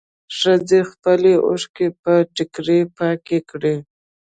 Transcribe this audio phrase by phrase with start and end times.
[0.37, 3.75] ښځې خپلې اوښکې په ټيکري پاکې کړې.